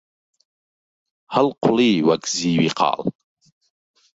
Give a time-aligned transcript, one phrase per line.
[1.35, 3.01] هەڵقوڵی وەک زیوی قاڵ